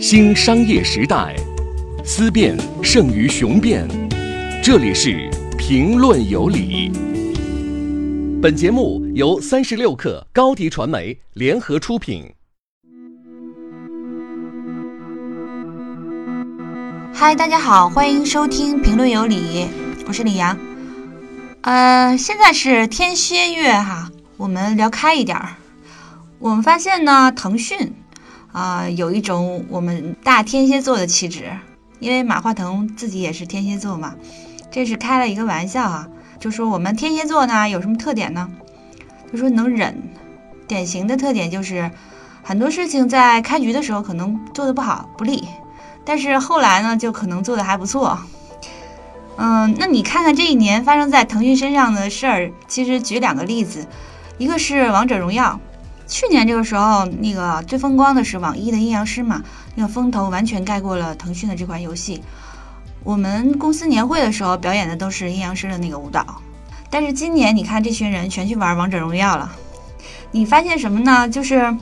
[0.00, 1.36] 新商业时代，
[2.02, 3.86] 思辨胜于雄辩。
[4.62, 6.90] 这里是评论有理。
[8.40, 12.32] 本节目由三十六克高低传媒联合出品。
[17.12, 19.66] 嗨，大家好，欢迎收听评论有理，
[20.06, 20.58] 我是李阳。
[21.60, 25.56] 呃，现在是天蝎月哈，我们聊开一点儿。
[26.38, 27.92] 我们发现呢，腾讯
[28.52, 31.50] 啊有一种我们大天蝎座的气质，
[31.98, 34.14] 因为马化腾自己也是天蝎座嘛。
[34.70, 38.48] 这是开了一个玩笑啊，就说我们天蝎座呢有什么特点呢？
[39.32, 40.02] 就说能忍，
[40.66, 41.90] 典型的特点就是
[42.42, 45.44] 很多事情在开局的时候可能做的不好不利，
[46.04, 48.18] 但是后来呢就可能做的还不错。
[49.36, 53.86] 嗯，那你看看这一年发生在腾讯身上的事儿，其实举两个例子，
[54.36, 55.58] 一个是王者荣耀。
[56.10, 59.44] 去年这个时候，那个最风光的是网易的阴阳师嘛，
[59.76, 62.20] 那个风头完全盖过了腾讯的这款游戏。
[63.04, 66.42] 我们公司年会的时候表演的都是阴阳师的那个舞蹈，
[66.90, 69.52] 但是今年你看这群人全去玩王者荣耀了。
[70.32, 71.28] 你发现什么呢？
[71.28, 71.76] 就是，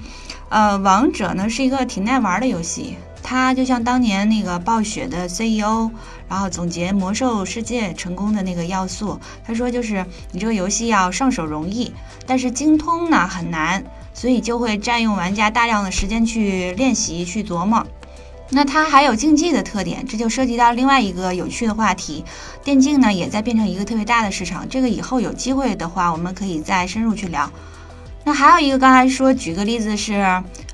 [0.50, 5.90] 呃，王者呢是一个挺耐玩的游戏，它就像当年那个暴雪的 CEO，
[6.28, 11.90] 然后总结魔兽世界成功的那个要素，他说就是你这个游戏要上手容易，
[12.26, 13.82] 但是精通呢很难。
[14.18, 17.86] 所以就会占用玩家大量的时间去练习、去琢磨。
[18.50, 22.24] 那它还有竞技的特点，这就涉及到另外一个有趣的话题。
[22.64, 24.68] 电竞呢，也在变成一个特别大的市场。
[24.68, 27.48] 这个以后有机会的话，我们可以再深入去聊。
[28.24, 30.14] 那还有一个，刚才说举个例子是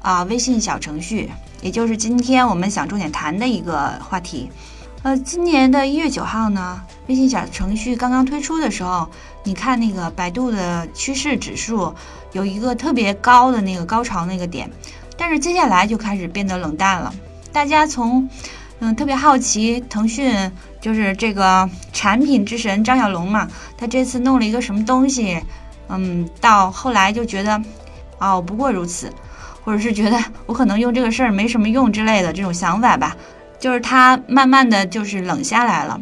[0.01, 4.49] 啊，微信小程序，也就是今天我们想重点谈的一个话题。
[5.05, 9.07] 呃，今年的一月九号呢，微信小程序刚刚推出的时候，
[9.43, 11.95] 你看那个百度的趋势指数
[12.33, 14.71] 有一个特别高的那个高潮那个点，
[15.15, 17.13] 但是接下来就开始变得冷淡了。
[17.53, 18.27] 大家从
[18.79, 23.47] 嗯特别好奇腾讯就是这个产品之神张小龙嘛，
[23.77, 25.39] 他这次弄了一个什么东西，
[25.89, 27.63] 嗯，到后来就觉得
[28.21, 29.13] 哦不过如此，
[29.67, 33.15] 或者是觉得我可能用这个事儿没什么用之类的这种想法吧。
[33.59, 36.01] 就是他慢慢的就是冷下来了，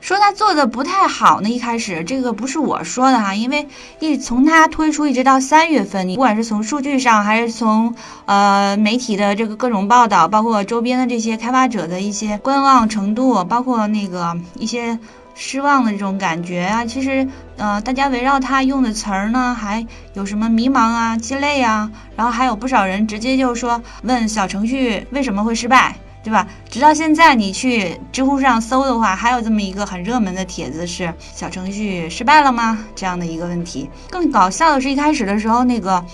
[0.00, 1.48] 说他做的不太好呢。
[1.48, 3.68] 一开始这个不是我说的哈，因为
[4.00, 7.94] 一从他推出一直到三月份，你不管是从数据上，还是从
[8.26, 14.98] 呃媒体的这个各种报道，包括周边的这些开发者的一些观望程度，包括那个一些
[15.34, 25.94] 失望的这种感觉啊，其实呃大家围绕他用的词儿呢，还有什么迷茫啊、鸡肋啊，然后还有不少人直接就说问小程序为什么会失败。
[26.22, 26.46] 对吧？
[26.70, 33.90] 直到现在，你去知乎上搜的话，还有这么一个很热门的帖子是“小程序失败了吗？”这样的一个问题。
[34.08, 36.04] 更搞笑的是一开始的时候，那个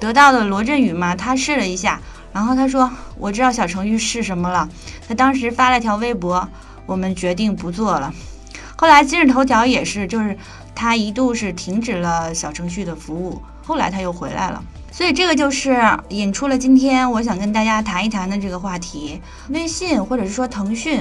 [0.00, 2.00] 得到的罗振宇嘛，他试了一下，
[2.32, 4.68] 然后他说：“我知道小程序是什么了。”
[5.06, 6.48] 他当时发了条微博
[6.86, 8.12] ：“我们决定不做了。”
[8.76, 10.38] 后来今日头条也是，就是
[10.74, 14.62] 他一度是停止了小程序的服务，后来他又回来了。
[14.90, 21.00] 所以这个就是引出了今天我想跟大家谈一谈的这个话题：微信或者是说腾讯，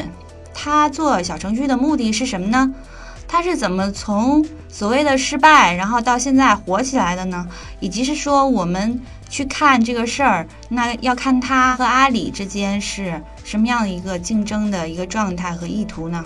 [0.53, 2.72] 它做小程序的目的是什么呢？
[3.28, 7.48] 它是怎么从所谓的失败，然后到现在火起来的呢？
[7.80, 16.24] 以及是说我们去看这个事儿，那要看它和阿里之间是什么样的一个竞争的一个状态和意图呢？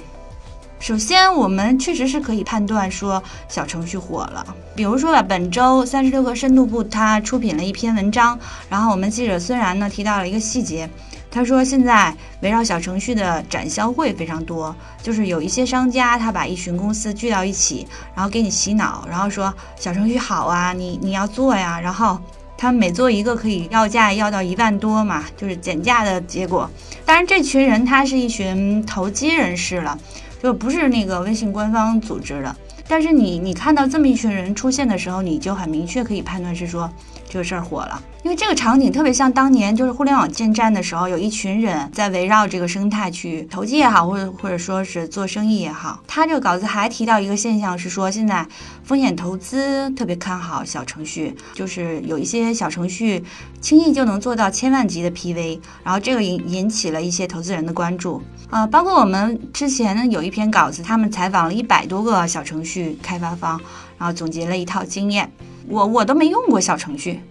[0.82, 4.44] 首先，我们确实是可以判断说小程序火了。
[4.76, 8.38] 比如说吧，本周三十六氪深度部他出品了一篇文章，
[8.68, 10.90] 然后我们记者孙然呢提到了一个细节，
[11.30, 12.12] 他说现在
[12.42, 22.18] 围绕小程序的展销会非常多，就是有一些商家他把一群公司聚到一起，然后给你洗脑，然后说小程序好啊，你你要做呀，然后
[22.58, 26.68] 他们每做一个可以要价要到一万多嘛，就是减价的结果。
[27.06, 29.96] 当然，这群人他是一群投机人士了。
[30.42, 32.56] 就不是那个微信官方组织的，
[32.88, 36.90] 但是你你看到这么一群人出现的时候，你就很明确可以判断是说
[37.32, 46.04] 这个事儿火了，因为这个场景特别像当年就是互联网建站的时候，有一群人在围绕这个生态去投机也好，或者或者说是做生意也好。
[46.06, 48.46] 他这个稿子还提到一个现象是说，现在
[48.84, 53.24] 风险投资特别看好小程序，就是有一些小程序
[53.62, 58.22] 轻易就能做到千万级的 PV，然后这个引引起了一些投资人的关注。
[58.50, 63.58] 呃，包括我们之前呢有一篇稿子，他们采访了一百多个小程序开发方，
[63.98, 65.32] 然后总结了一套经验。
[65.72, 67.22] 我我都没用过小程序，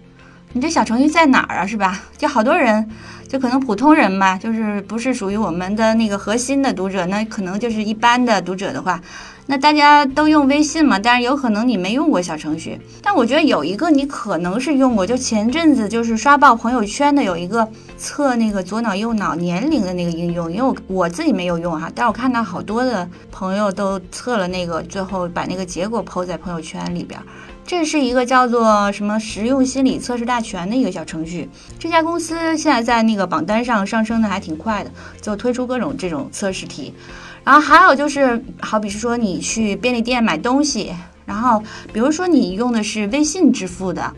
[0.53, 1.65] 你这小程序在哪儿啊？
[1.65, 2.01] 是吧？
[2.17, 2.89] 就好多人
[3.27, 8.99] 就可能普通人嘛，就是不是属于我们的那个核心的读者，那可能就是一般的读者的话。
[9.47, 12.79] 那大家都用微信嘛，但是有可能你没用过小程序。
[13.01, 17.67] 但我觉得有一个你可能是用过，就前阵子就是刷爆朋友圈的有一个
[17.97, 27.19] 测那个左脑右脑年龄的那个应用，因为我我自己没有用哈，但我看到好多的朋友都测了那个，最后把那个结果抛在朋友圈里边。
[27.63, 31.47] 这是一个叫做什么实用心理测试大全的一个小程序。
[31.79, 34.91] 这家公司现在在那个榜单上上升的还挺快的，
[35.21, 36.93] 就推出各种这种测试题。
[37.43, 40.93] 然后还有就是，好比是说你去便利店买东西，
[41.25, 41.61] 然后
[41.91, 44.13] 比如说你用的是微信支付的，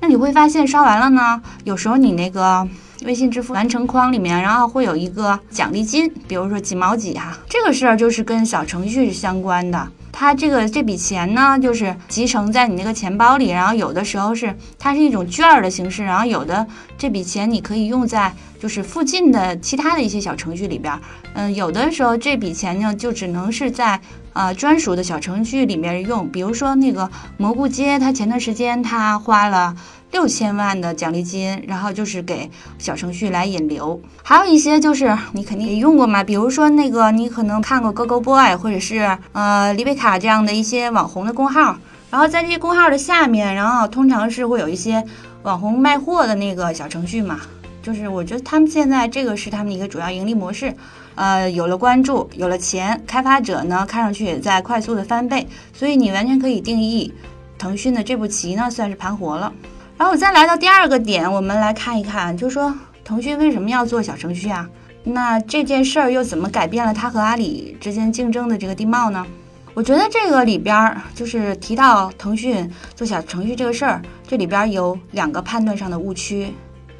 [0.00, 2.68] 那你会发现刷完了呢，有时候你那个
[3.04, 9.88] 微信支付完成框里面，然后会有一个奖励金，比如说几毛几哈，这个事儿就是跟小程序是相关的。
[10.18, 16.66] 它这个这笔钱呢，就是集成在你那个钱包里，然后有的时候是它是一种券儿的形式，然后有的
[16.96, 20.98] 这笔钱你可以用在就是附近的其他的一些小程序里边，
[21.34, 24.00] 嗯，有的时候这笔钱呢就只能是在
[24.32, 29.76] 呃专属的小程序里面用，比如说那个蘑菇街，它前段时间它花了。
[30.12, 41.76] 六千万的奖励金，然后就是给小程序来引流，还有一些就是你肯定也用过嘛，比如说那个你可能看过 GoGo Boy 或者是呃丽贝卡这样的一些网红的公号，
[42.10, 45.04] 然后在这些公号的下面，然后通常是会有一些
[45.42, 47.40] 网红卖货的那个小程序嘛，
[47.82, 50.74] 就是我觉得他们现在这个是他们一个主要盈利模式，
[51.14, 57.12] 呃，有了关注，有了钱，开发者呢看上去也在快速的翻倍，所以你完全可以定义
[57.58, 59.52] 腾讯的这步棋呢算是盘活了。
[59.98, 64.68] 然后我再来到第二个点，我们来看一看，就是说腾讯为什么要做小程序啊？
[65.04, 69.24] 那这件事儿又怎么改变了它和阿里之间竞争的这个地貌呢？
[69.72, 76.52] 我觉得这个里边儿就是提到腾讯做小程序这个事儿，这里边有两个判断上的误区。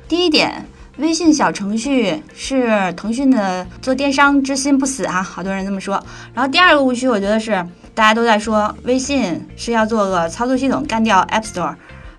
[0.09, 0.65] 第一点，
[0.99, 6.03] 微信小程序是腾讯的做电商之心不死哈，好多人这么说。
[6.33, 7.53] 然后第二个误区，我觉得是
[7.95, 11.75] 大家都在说微信是要做个操作系统，干掉 App Store。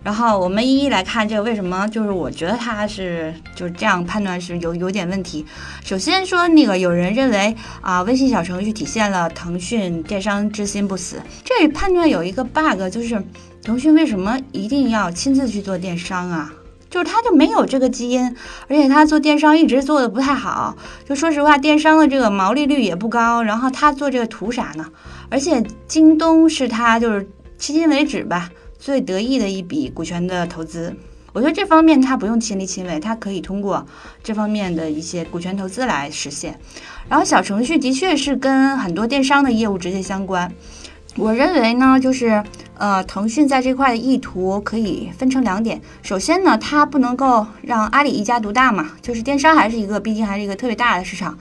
[0.07, 5.45] 然后我们一一来看这个为什么，就是我觉得它是就是这样判断是有有点问题。
[5.83, 13.21] 首先说那个有人认为啊，微信小程序体现了腾讯电商之心不死，这判断有一个 bug，就是
[13.61, 16.53] 腾讯为什么一定要亲自去做电商啊？
[16.89, 18.33] 就是他就没有这个基因，
[18.69, 20.77] 而且他做电商一直做的不太好。
[21.05, 24.85] 就说实话，电商的这个毛利率也不高，然后他做这个图啥呢？
[25.29, 27.25] 而且京东是他就是
[27.59, 28.49] 迄今为止吧。
[28.79, 30.95] 最得意的一笔股权的投资，
[31.33, 33.85] 我觉得这方面他不用亲力亲为，他可以通过
[34.23, 36.59] 这方面的一些股权投资来实现。
[37.09, 40.51] 然后小程序的确是跟很多电商的业务直接相关。
[41.15, 42.43] 我认为呢，就是
[42.77, 45.81] 呃，腾讯在这块的意图可以分成两点。
[46.03, 51.35] 首先呢，它不能够让阿里一家独大嘛，就是电商还是一个，毕竟还是一个特别大的市场。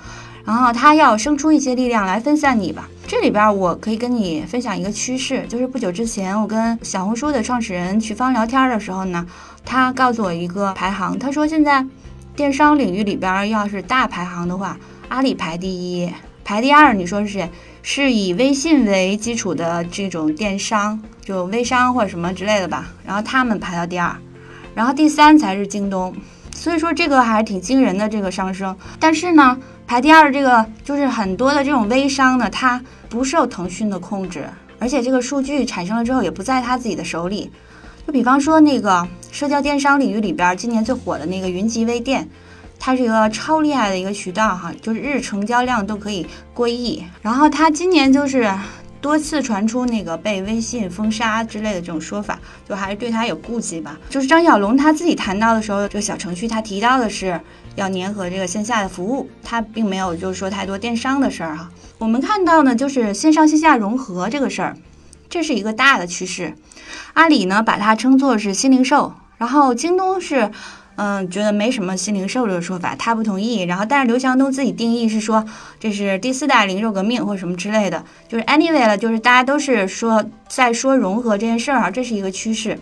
[0.47, 2.89] 然后他要生出一些力量来分散你吧。
[3.07, 9.27] 这里边我可以跟你分享一个趋势，就是不久之前我跟小红书的创始人曲芳聊天的时候呢，
[9.65, 11.85] 他告诉我一个排行，他说现在
[12.35, 14.79] 电商领域里边要是大排行的话，
[15.09, 16.13] 阿里排第一，
[16.45, 17.51] 排第二，你说是谁？
[17.83, 22.91] 是以微信为基础的这种电商，就微商或者什么之类的吧。
[23.05, 24.17] 然后他们排到第二，
[24.75, 26.15] 然后第三才是京东。
[26.53, 29.59] 所以说这个还是挺惊人的这个上升，但是呢。
[29.87, 34.45] 排第二这个就是很多的这种微商呢，它不受腾讯的控制，
[34.81, 37.51] 而且这个数据产生了之后也不在他自己的手里。
[38.07, 42.29] 就比方说那个社交电商领域里边，今年最火的那个云集微店，
[42.79, 47.05] 它是一个超厉害的一个渠道哈，就是日成交量都可以过亿。
[47.23, 48.53] 然后它今年就是
[49.01, 52.39] 多次传出那个被微信封杀之类的这种说法，
[52.69, 53.99] 就还是对他有顾忌吧。
[54.09, 57.41] 就是张小龙他自己谈到的时候，这个小程序他提到的是。
[57.77, 61.69] 要粘合这个线下的服务，他并没有就是说太多电商的事儿哈。
[61.99, 64.79] 我们看到呢，就是线上线下融合这个事儿，
[65.29, 66.55] 这是一个大的趋势。
[67.13, 70.51] 阿里呢把它称作是新零售，然后京东是
[70.97, 73.63] 嗯觉得没什么新零售这个说法，他不同意。
[73.63, 75.45] 然后但是刘强东自己定义是说
[75.79, 82.79] 这是第四代零售革命或者什么之类的，就是 anyway 了，就是大家都是说在说融合这件事儿啊，这是一个趋势。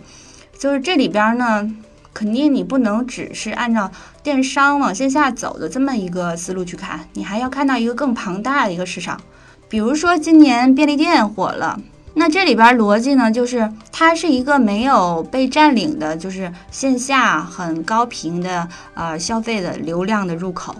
[0.57, 1.71] 就是这里边呢。
[2.17, 3.91] 肯定你不能只是按照
[4.23, 9.19] 电商往线下走的这么一个思路去看，你还要看到一个更庞大的一个市场。
[9.67, 11.77] 比如说今年便利店火了，
[12.17, 20.73] 那这里边逻辑呢，就是它是一个没有被占领的，就是线下很高频的呃消费的流量的入口。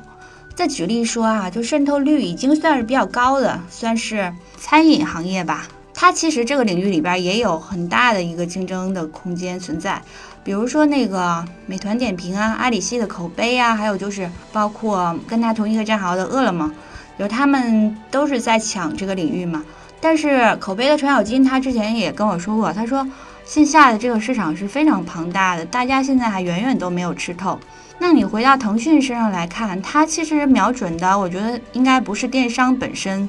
[0.56, 5.68] 再举例说啊，就渗透率已经算是比较高的，算是餐饮行业吧。
[5.94, 10.02] 它其实这个领域里边也有很大的一个竞争的空间存在。
[10.42, 16.72] 比如说那个美团点评啊、阿里系的口碑啊，还有就是包括跟它同一个战壕的饿了么，
[17.20, 19.62] 就是他们都是在抢这个领域嘛。
[20.06, 23.08] 但是口碑的程咬金他之前也跟我说过，他说
[23.44, 27.60] 线下的这个市场是非常庞大的，大家现在还远远都没有吃透。
[27.98, 33.28] 那你回到腾讯身上来看，它其实瞄准的，我觉得应该不是电商本身，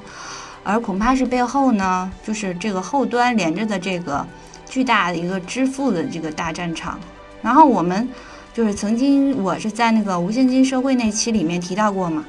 [0.63, 4.27] 而恐怕是背后呢，就是这个后端连着的这个。
[4.69, 7.01] 巨大的一个支付的这个大战场，
[7.41, 8.07] 然后我们
[8.53, 12.23] 就是曾经我是在那个无现金社会那期里面提到过嘛，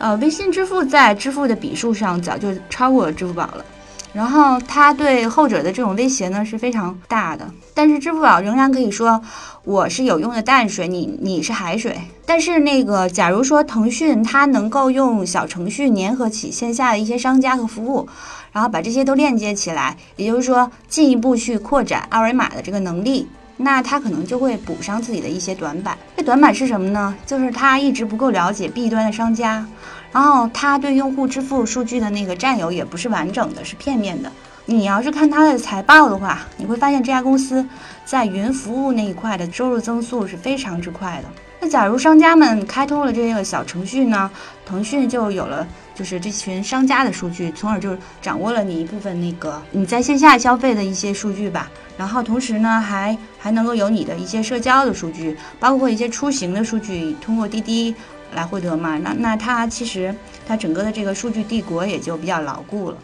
[0.00, 3.64] 呃，微信支付在支付的笔数上早就超过了支付宝了。
[4.12, 9.22] 然后它对后者的这种威胁呢是非常大的，但是支付宝仍然可以说
[9.62, 11.96] 我是有用的淡水，你你是海水。
[12.26, 18.08] 但是那个，假如说腾讯它能够用小程序粘合起线下的一些商家和服务，
[18.52, 23.28] 然后把这些都链接起来，也就是说进一步去扩展二维码的这个能力，
[23.62, 25.96] 那他可能就会补上自己的一些短板。
[26.16, 27.14] 这短板是什么呢？
[27.26, 29.66] 就是他一直不够了解 B 端的商家。
[30.12, 34.32] 然后他对用户支付数据的那个占有也不是完整的，是片面的。
[34.66, 37.64] 你要是看他的财报的话，你会发现这家公司
[38.04, 41.28] 在云服务那一块的收入增速是非常之快的。
[41.60, 44.30] 那假如商家们开通了这个小程序呢，
[44.64, 51.70] 腾讯就有了就是这群商家的数据，从而就掌握了你一部分那个你在线下消费的一些数据吧。
[51.98, 57.94] 然后同时呢，还还能够有你的一些社交的数据，包括一些出行的数据，通过滴滴。
[58.32, 58.96] 来获得嘛？
[58.96, 60.14] 那那它其实
[60.46, 62.96] 它整个的这个数据帝国也就比较牢固了。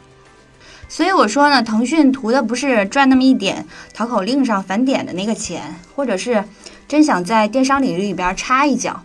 [0.89, 6.45] 所以我说呢，腾讯图的不是赚那么一点淘口令上返点的那个钱，或者是
[6.87, 9.03] 真想在电商领域里边插一脚，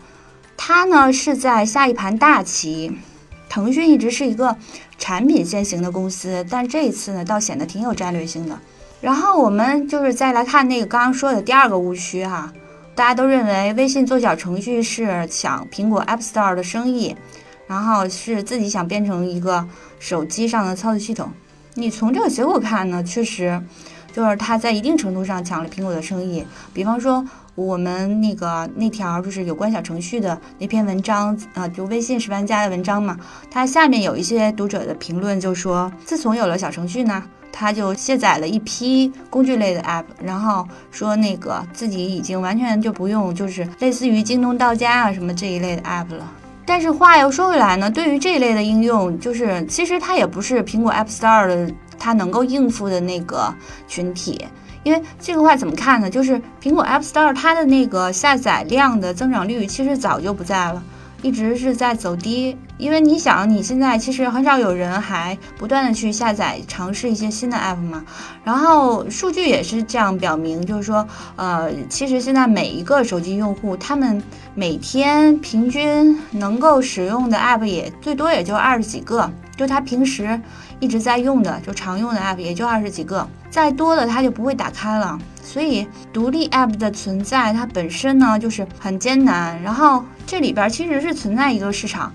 [0.55, 2.91] 它呢是在下一盘大棋。
[3.49, 4.55] 腾讯一直是一个
[4.97, 8.57] 产品先行的公司，但这一次呢倒显得挺有战略性的。
[9.01, 12.53] 然后我们就是再来看那个刚刚说的第二个误区哈。
[12.93, 17.15] 大家都认为微信做小程序是抢苹果 App Store 的生意，
[17.65, 19.65] 然后是自己想变成一个
[19.97, 21.31] 手机上的操作系统。
[21.75, 23.61] 你从这个结果看呢，确实
[24.13, 26.45] 就是它在一定程度上抢了苹果的生意。
[26.73, 27.25] 比方说，
[27.55, 33.17] 我们那个那条就是有关小程序的那篇文章啊，就微信十万加的文章嘛，
[33.49, 37.23] 它下面有一些读者的评论就说，自从有了小程序呢。
[37.53, 46.31] 他就卸载了一批工具类的 app，然后说那个自己已经完全就不用，就是类似于京东到家啊什么这一类的 app 了。
[46.71, 53.53] 但是话又说回来呢，对于这一类的应用，就是其实它也不是苹果 App Store 的它能够应付的那个
[53.89, 54.47] 群体，
[54.83, 56.09] 因为这个话怎么看呢？
[56.09, 60.81] 就是苹果 App Store 它的那个下载量的增长率其实早就不在了。
[61.21, 68.03] 一直是在走低，因为你想，你现在其实很少有人还不断的去下载尝试一些新的 app 嘛。
[68.43, 74.21] 然后数据也是这样表明，就是说，呃，其实现在每一个手机用户，他们
[74.55, 80.41] 每天平均能够使用的 app 也最多也就二十几个，就他平时
[80.79, 85.19] 一直在用的就常用的 app 也就二十几个，再多的他就不会打开了。
[85.43, 89.61] 所以，独立 App 的存在，它本身呢就是很艰难。
[89.61, 92.11] 然后这里边其实是存在一个市场，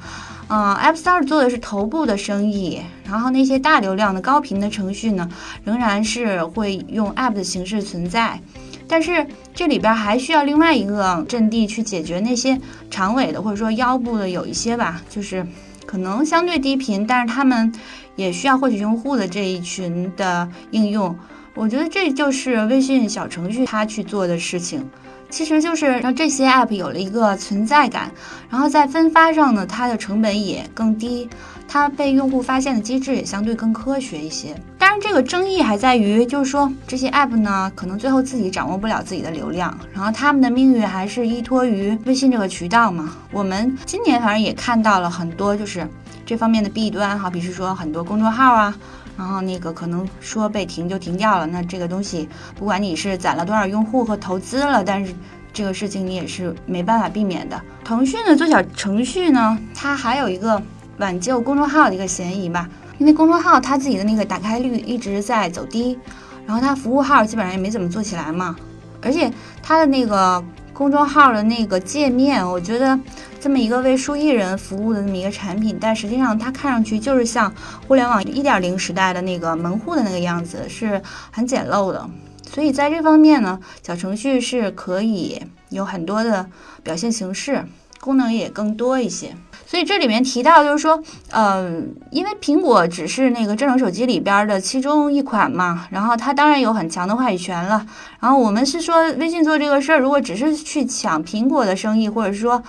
[0.49, 5.29] 嗯，App Store 做的是头部的生意，然后那些大流量的高频的程序呢，
[5.62, 8.41] 仍然是会用 App 的形式存在。
[8.88, 12.59] 但是这里边还需要另外一个阵地去解决那些
[12.91, 15.45] 长尾的或者说腰部的有一些吧，就是
[15.87, 17.73] 可能相对低频，但是他们
[18.16, 21.16] 也需要获取用户的这一群的应用。
[21.55, 24.87] 我觉得这就是微信小程序它去做的事情，
[25.31, 28.11] 其实就是让这些 app 有了一个存在感，
[28.50, 31.26] 然后在分发上呢，它的成本也更低，
[31.66, 34.55] 它被用户发现的机制也相对更科学一些。
[35.00, 43.12] 这个争议还在于，就是说这些 app 呢，可能最后自己掌握不了自己的流量，然后他们的命运还是依托于微信这个渠道嘛。
[43.31, 45.87] 我们今年反正也看到了很多就是
[46.25, 48.76] 这方面的弊端，好比是说很多公众号啊。
[49.19, 55.15] 然后那个可能说被停就停掉了，那这个东西不管你是攒了多少用户和投资了，但是
[55.55, 57.59] 这个事情你也是没办法避免的。
[57.83, 60.62] 腾讯的做小程序呢，它还有一个
[60.99, 65.99] 挽救公众号的一个嫌疑吧，因为公众号它自己的那个打开率一直在走低，
[66.47, 68.57] 然后它服务号基本上也没怎么做起来嘛，
[69.03, 72.99] 而且它的那个公众号的那个界面，我觉得。
[73.38, 77.53] 这么一个为数亿人服务的这么一个产品，但实际上它看上去就是像
[77.87, 81.00] 互联网一点零时代的那个门户的那个样子，是
[81.31, 82.11] 很简陋的。
[82.53, 86.49] 所以在这方面呢，小程序是可以有很多的
[86.83, 87.65] 表现形式，
[88.00, 89.37] 功能也更多一些。
[89.69, 91.69] 所以这里面提到就是说，呃，
[92.13, 97.85] 因为苹果只是那个智能手机里边的其中一款嘛，然后它当然有很强的话语权了。
[98.21, 102.63] 然后我们是说，微信做这个事儿，如果只是去抢苹果的生意，或者说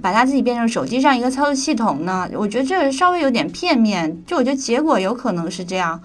[0.00, 4.24] 把它自己变成手机上一个操作系统呢，我觉得这稍微有点片面。
[4.24, 6.00] 就我觉得结果有可能是这样，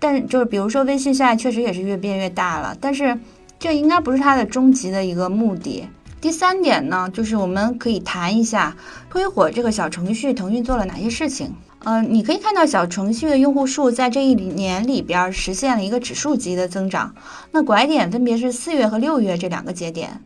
[0.00, 3.16] 但就是比如说微信现在确实也是越变越大了，但是
[3.60, 5.88] 这应该不是它的终极的一个目的。
[6.20, 8.76] 第三点呢，就是我们可以谈一下
[9.08, 11.54] 推火这个小程序，腾讯做了哪些事情。
[11.82, 17.14] 呃，你可以看到小程序的用户数在这一年里边实现了一个指数级的增长。
[17.52, 20.22] 那拐点分别是四月和六月这两个节点。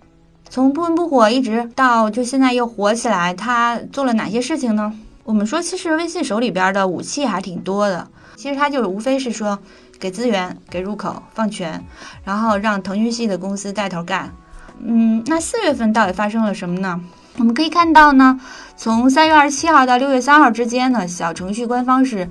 [0.51, 4.93] 从不温不火一直到就现在又火起来，它做了哪些事情呢？
[5.23, 8.09] 我们说，其实微信手里边的武器还挺多的。
[8.35, 9.57] 其实它就是无非是说
[10.01, 11.85] 给资源、给入口、放权，
[12.25, 14.35] 然后让腾讯系的公司带头干。
[14.81, 17.01] 嗯，那四月份到底发生了什么呢？
[17.39, 18.39] 我们可以看到呢，
[18.77, 22.29] 从三月二十七号到六月三号之间呢，小程序官方是。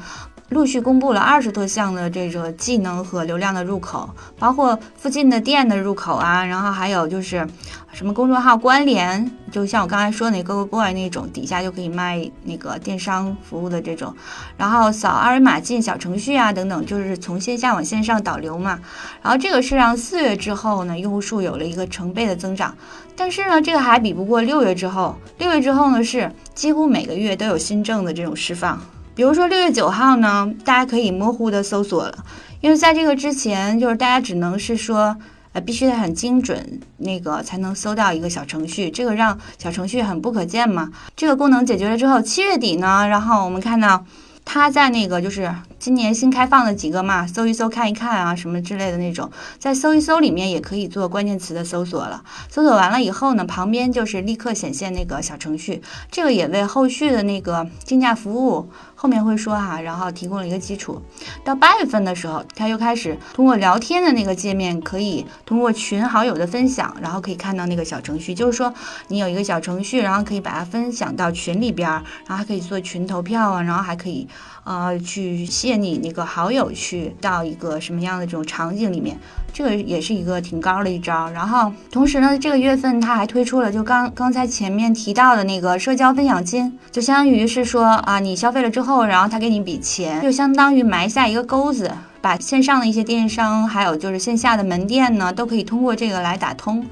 [0.49, 7.47] 陆续公布了二十多项的这个技能和流量的入口，包括附近的店的入口啊，然后还有就是
[7.91, 14.15] 什么公众号关联，就像我刚才说那 GoGoBoy 那种，底下就可以卖那个电商服务的这种，
[14.55, 18.79] 然后扫二维码进小程序啊等等，就是从线下往线上导流嘛。
[19.23, 22.75] 然后这个是让四月之后呢，用户数有了一个成倍的增长，
[23.15, 28.79] 但是呢，这个还比不过六月之后，六月之后呢是几乎每个月都有新政的这种释放。
[29.15, 32.25] 比如说六月九号呢，大家可以模糊的搜索了，
[32.61, 35.15] 因为在这个之前，就是大家只能是说，
[35.51, 40.91] 呃，必须得很精准，那个才能搜到一个小程序，这个让小程序很不可见嘛。
[41.15, 44.05] 这个功能解决了之后，七月底呢，然后我们看到。
[44.45, 52.21] 它在那个就是今年新开放的几个嘛，搜一搜看一看啊什么之类的那种，在搜一搜里面也可以做关键词的搜索了。
[52.49, 58.69] 搜索完了以后呢，旁边就是立刻显现那个小程序，这个也为后续的那个竞价服务
[59.03, 61.01] 后面会说哈，然后提供了一个基础。
[61.43, 68.73] 到八月份的时候，他又开始通过聊天的那个界面，可以通过群好友的分享，然后可以看到那个小程序，就是说
[69.09, 74.25] 你有一个小程序，然后可以把它分享到群里边儿，然后还可以做群投票啊，然后还可以。
[74.65, 79.19] 呃，去吸引你那个好友去到一个什么样的这种场景里面，
[79.51, 81.29] 这个也是一个挺高的一招。
[81.31, 96.85] 然后同时呢，这个月份他还推出了就刚刚才前面提到的那个社交分享金，就相当于是说啊，你消费了之后，然后他给你一笔钱，就相当于埋下一个钩子，把线上的一些电商还有就是线下的门店呢，都可以通过这个来打通，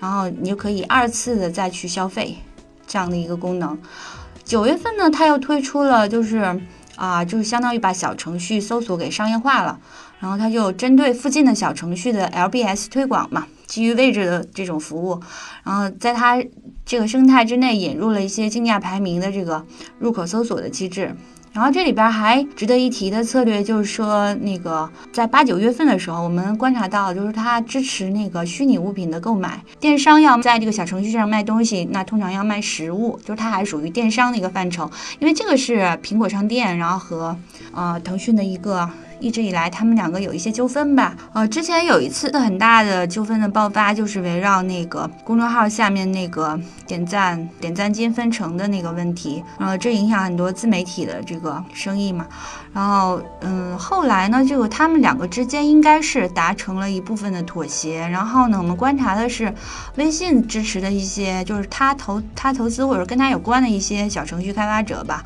[0.00, 2.38] 然后你就可以二次的再去消费
[2.86, 3.78] 这样的一个功能。
[4.46, 6.58] 九月份呢，他又推出了就是。
[6.98, 9.78] 啊，就是相当于把小程序搜索给商业化了，
[10.18, 15.20] 然后它就针对附近的小程序的 LBS 推广嘛，基于位置的这种服务，
[15.62, 16.42] 然后在它
[16.84, 19.64] 这个生态之内引入了一些竞价排名的这个
[20.00, 21.14] 入口搜索的机制。
[21.58, 29.60] 然后这里边还值得一提的策略就是说，那个在八九月份的时候，我们观察到，就是它支持那个虚拟物品的购买。
[29.80, 37.36] 电商要在这个小程序上卖东西，那通常要卖实物，就是它还属于电商的一个范畴，因为这个是苹果商店，然后和
[37.72, 38.88] 呃腾讯的一个。
[39.20, 41.16] 一直以来，他们两个有一些纠纷吧。
[41.32, 49.42] 呃，之前有一次很大的纠纷的爆发，就是围绕那个公众号下面那个点赞点赞金分成的那个问题。
[49.58, 52.26] 呃，这影响很多自媒体的这个生意嘛。
[52.72, 57.98] 然后，嗯，后来呢，这个他们两个之间应该是达成了一部分的妥协。
[58.08, 59.52] 然后呢，我们观察的是
[59.96, 65.24] 微信支持的一些，就是他投他投资或者跟他有关的一些小程序开发者吧。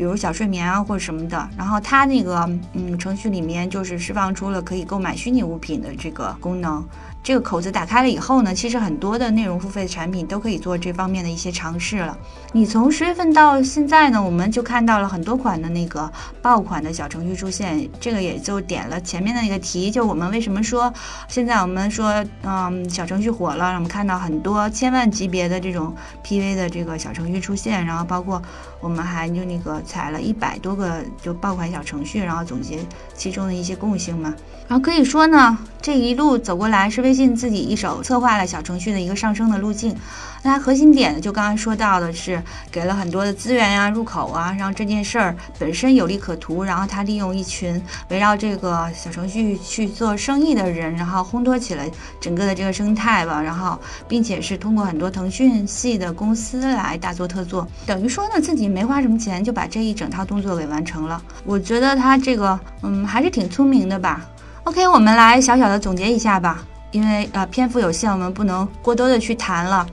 [0.00, 6.82] 比如小睡眠啊或者什么的，然后它那个嗯程序里面就是释放出了可以购买虚拟物品的这个功能。
[7.22, 12.16] 这个口子打开了以后呢，其实很多的内容付费的产品都可以做这方面的一些尝试了。
[12.52, 20.92] 你从十月份到现在呢，我们就看到了很多款的那个爆款的小程序出现，这个也就点了前面的那个题，就我们为什么说
[21.28, 28.40] 现在我们说嗯小程序火了，我们看到很多千万级别的这种 PV 的这个小程序出现，然后包括
[28.80, 32.78] 我们还就那个采了一百多个就爆款小程序，然后总结
[33.14, 34.34] 其中的一些共性嘛。
[34.66, 39.96] 然后可以说呢，这一路走过来是为微信自己一手策划了小程序的一个上升的路径。
[40.42, 46.62] 那它核心点，就刚刚说到的是给了很多的资源呀、入口啊，让这件事儿本身有利可图。
[46.62, 51.82] 然后它利用一群围绕这个小程序去做生意的人，然后烘托起了
[52.20, 53.42] 整个的这个生态吧。
[53.42, 61.20] 然后并且是通过很多腾讯系的公司来大做特做，等于说呢自己没花什么钱就把这一整套动作给完成了。
[61.44, 64.24] 我觉得他这个嗯还是挺聪明的吧。
[64.64, 69.86] OK，我们来小小的总结一下吧，因为呃篇幅有限，我们不能过多的去谈了。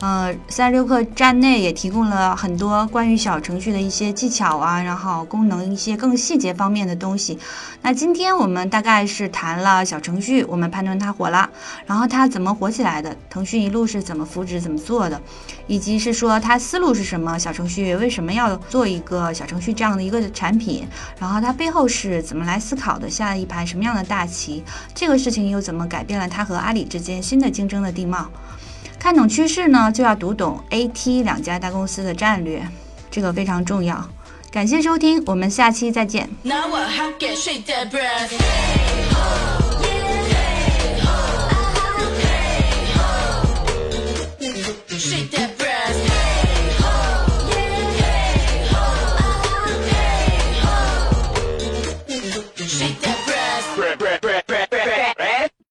[0.00, 7.38] 呃，三十六课站内也提供了很多关于小程序的一些技巧啊，然后功能一些更细节方面的东西。
[7.80, 11.48] 那今天我们大概是谈了小程序，我们判断它火了，
[11.86, 15.18] 然后它怎么火起来的，腾讯一路是怎么扶持、怎么做的，
[15.66, 20.86] 以及是说它思路是什么，小程序为什么要做一个小程序这样的一个产品，
[21.18, 24.62] 然后它背后是怎么来思考的，下一盘什么样的大棋，
[24.94, 28.28] 这个事情又怎么改变了它和阿里之间新的竞争的地貌。
[29.06, 32.60] 看懂趋势呢，就要读懂 AT 两家大公司的战略，
[33.08, 34.04] 这个非常重要。
[34.50, 36.28] 感谢收听，我们下期再见。
[36.42, 36.88] Now I